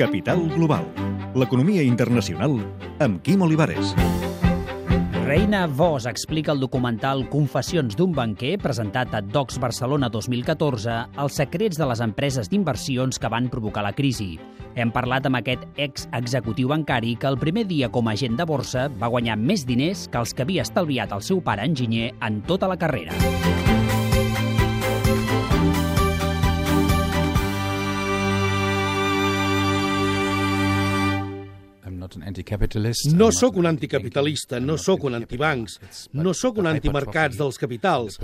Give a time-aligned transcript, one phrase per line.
[0.00, 0.86] Capital Global.
[1.36, 2.54] L'economia internacional
[3.04, 3.90] amb Quim Olivares.
[5.26, 11.76] Reina Vos explica el documental Confessions d'un banquer, presentat a Docs Barcelona 2014, els secrets
[11.76, 14.38] de les empreses d'inversions que van provocar la crisi.
[14.72, 18.88] Hem parlat amb aquest ex-executiu bancari que el primer dia com a agent de borsa
[18.88, 22.72] va guanyar més diners que els que havia estalviat el seu pare enginyer en tota
[22.72, 23.12] la carrera.
[33.16, 35.78] No sóc un anticapitalista, no sóc un antibancs,
[36.12, 38.18] no sóc un antimercats dels capitals,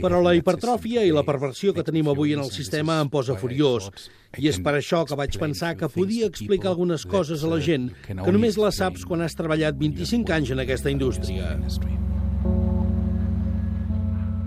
[0.00, 3.90] però la hipertròfia i la perversió que tenim avui en el sistema em posa furiós.
[4.38, 7.90] I és per això que vaig pensar que podia explicar algunes coses a la gent
[8.06, 11.58] que només les saps quan has treballat 25 anys en aquesta indústria.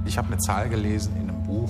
[0.08, 1.70] Ich habe eine Zahl gelesen in einem Buch,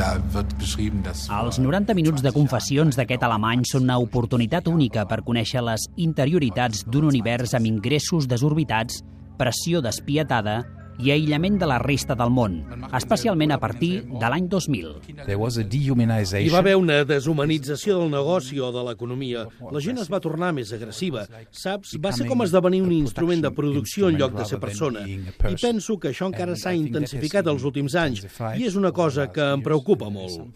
[0.00, 6.86] Els 90 minuts de confessions d'aquest alemany són una oportunitat única per conèixer les interioritats
[6.88, 9.02] d'un univers amb ingressos desorbitats,
[9.36, 10.62] pressió despietada
[11.02, 12.58] i aïllament de la resta del món,
[12.96, 14.90] especialment a partir de l'any 2000.
[16.46, 19.46] Hi va haver una deshumanització del negoci o de l'economia.
[19.72, 21.26] La gent es va tornar més agressiva.
[21.50, 25.04] Saps, va ser com esdevenir un instrument de producció en lloc de ser persona.
[25.08, 29.52] I penso que això encara s'ha intensificat els últims anys i és una cosa que
[29.56, 30.50] em preocupa molt.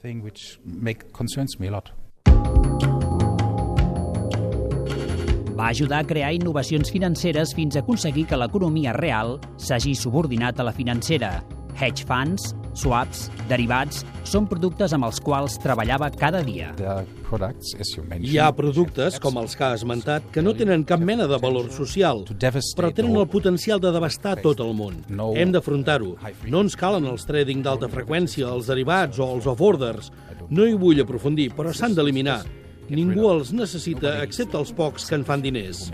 [5.55, 10.65] Va ajudar a crear innovacions financeres fins a aconseguir que l'economia real s'hagi subordinat a
[10.67, 11.45] la financera.
[11.79, 16.73] Hedge funds, swaps, derivats, són productes amb els quals treballava cada dia.
[18.19, 21.71] Hi ha productes, com els que ha esmentat, que no tenen cap mena de valor
[21.75, 25.05] social, però tenen el potencial de devastar tot el món.
[25.39, 26.17] Hem d'afrontar-ho.
[26.51, 30.11] No ens calen els trading d'alta freqüència, els derivats o els off-orders.
[30.51, 32.43] No hi vull aprofundir, però s'han d'eliminar.
[32.91, 35.87] Ningú els necessita, excepte els pocs que en fan diners.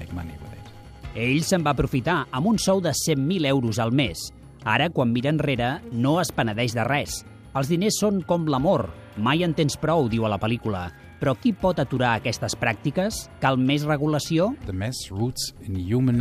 [1.14, 4.30] Ell se'n va aprofitar amb un sou de 100.000 euros al mes.
[4.64, 7.22] Ara, quan mira enrere, no es penedeix de res.
[7.56, 8.88] Els diners són com l'amor.
[9.18, 10.88] Mai en tens prou, diu a la pel·lícula.
[11.20, 13.26] Però qui pot aturar aquestes pràctiques?
[13.42, 14.54] Cal més regulació?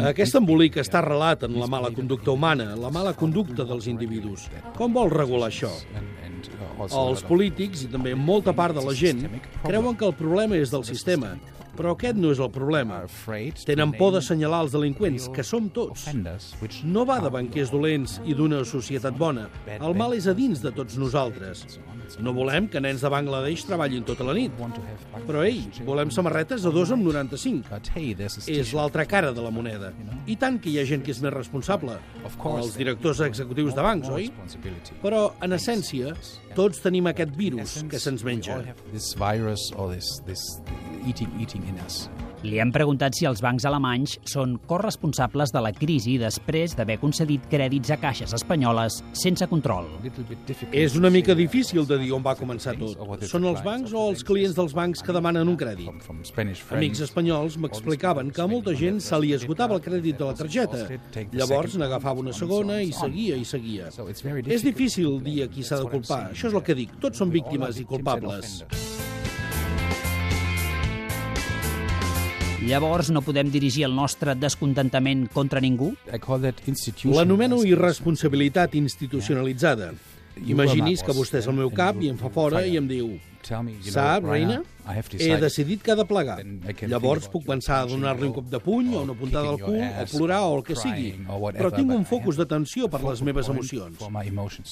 [0.10, 4.50] Aquest embolic està arrelat en la mala conducta humana, la mala conducta dels individus.
[4.76, 5.72] Com vol regular això?
[6.90, 9.26] Els polítics i també molta part de la gent
[9.64, 11.36] creuen que el problema és del sistema,
[11.78, 13.04] però aquest no és el problema.
[13.66, 16.08] Tenen por d'assenyalar els delinqüents, que som tots.
[16.84, 19.48] No va de banquers dolents i d'una societat bona.
[19.80, 21.80] El mal és a dins de tots nosaltres.
[22.20, 24.52] No volem que nens de Bangladesh treballin tota la nit.
[25.28, 27.70] Però, ei, volem samarretes a 2 amb 95.
[28.50, 29.94] És l'altra cara de la moneda.
[30.26, 32.00] I tant que hi ha gent que és més responsable.
[32.66, 34.32] Els directors executius de bancs, oi?
[35.04, 36.16] Però, en essència,
[36.60, 38.58] tots tenim aquest virus que se'ns menja.
[42.40, 47.44] Li hem preguntat si els bancs alemanys són corresponsables de la crisi després d'haver concedit
[47.52, 49.90] crèdits a caixes espanyoles sense control.
[50.72, 53.26] És una mica difícil de dir on va començar tot.
[53.28, 55.92] Són els bancs o els clients dels bancs que demanen un crèdit?
[56.78, 60.86] Amics espanyols m'explicaven que a molta gent se li esgotava el crèdit de la targeta.
[61.36, 63.92] Llavors n'agafava una segona i seguia i seguia.
[64.48, 66.30] És difícil dir a qui s'ha de culpar.
[66.32, 66.96] Això és el que dic.
[67.04, 68.64] Tots són víctimes i culpables.
[72.60, 75.94] Llavors no podem dirigir el nostre descontentament contra ningú?
[77.16, 79.94] L'anomeno irresponsabilitat institucionalitzada.
[80.44, 83.14] Imagini's que vostè és al meu cap i em fa fora i em diu
[83.92, 84.62] Sap, reina?
[84.90, 86.40] He decidit que ha de plegar.
[86.90, 90.06] Llavors puc pensar a donar-li un cop de puny o una puntada al cul o
[90.12, 91.12] plorar o el que sigui.
[91.60, 94.02] Però tinc un focus d'atenció per les meves emocions.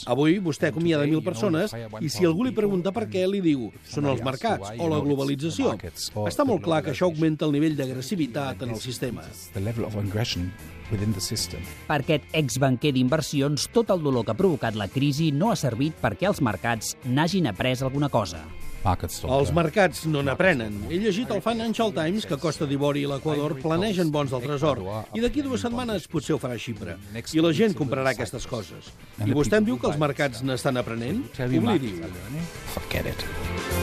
[0.10, 4.10] Avui vostè acomiada mil persones i si algú li pregunta per què, li diu són
[4.10, 5.76] els mercats o la globalització.
[6.26, 9.22] Està molt clar que això augmenta el nivell d'agressivitat en el sistema.
[11.88, 16.00] Per aquest exbanquer d'inversions, tot el dolor que ha provocat la crisi no ha servit
[16.02, 18.42] perquè els mercats n'hagin après alguna cosa.
[18.84, 20.78] Els mercats no n'aprenen.
[20.90, 24.84] He llegit al Financial Times que Costa d'Ivori i l'Equador planegen bons del tresor
[25.18, 26.98] i d'aquí dues setmanes potser ho farà Xipre.
[27.34, 28.94] I la gent comprarà aquestes coses.
[29.26, 31.26] I vostè em diu que els mercats n'estan aprenent?
[31.38, 32.12] Oblidi-ho.
[32.78, 33.77] Forget it.